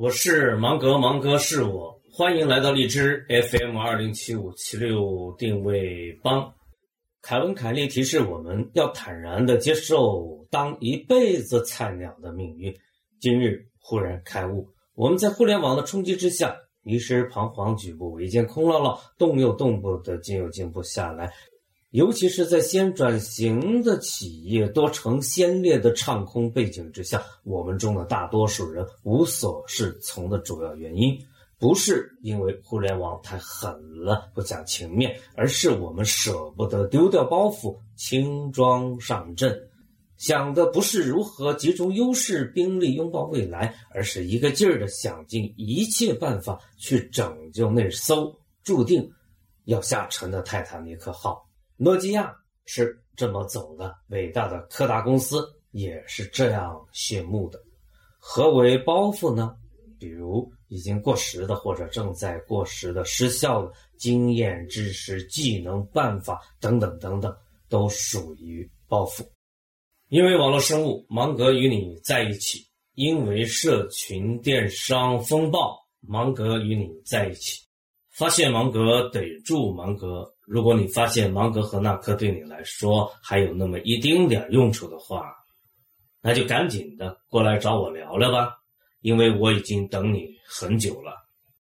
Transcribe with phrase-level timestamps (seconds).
[0.00, 6.50] 我是芒格，芒格是我，欢迎来到荔枝 FM 二零七五七六定位帮。
[7.20, 12.74] 凯文·凯利提示我们要坦然的接受当一辈子菜鸟的命运。
[13.20, 21.30] 今日忽然开悟，我们在互联网的冲击之下，一时彷徨，举步维艰，空落落，动又动不得，静又静不下来。
[21.90, 31.18] 尤其是在先转型的企业多成先烈的唱空背景之下，我们中的大多数人无所适从的主要原因，
[31.58, 33.74] 不是因为互联网太狠
[34.04, 39.60] 了不讲情面，而是我们舍不得丢掉包袱，轻装上阵，
[40.16, 49.10] 想的不是如何集中优势兵力拥抱未来，而是一个劲儿的想尽一切办法去拯救那艘注定
[49.64, 51.49] 要下沉的泰坦尼克号。
[51.82, 57.58] 诺基亚是这么走的，伟大的柯达公司也是这样谢幕的。
[58.18, 59.56] 何为包袱呢？
[59.98, 67.34] 比如已经过时的或者正在过时的失效的经验、知识、技能、办法等等等等，
[67.70, 69.26] 都属于包袱。
[70.08, 72.58] 因为网络生物，芒格与你在一起；
[72.94, 77.62] 因为社群电商风暴，芒格与你在一起。
[78.10, 80.30] 发现芒格，逮住芒格。
[80.50, 85.32] 如果你发现芒格和纳克对你来说还有那么一丁点用处的话，
[86.20, 88.56] 那就赶紧的过来找我聊聊吧，
[89.00, 91.14] 因为我已经等你很久了。